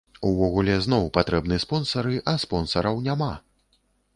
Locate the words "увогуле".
0.27-0.77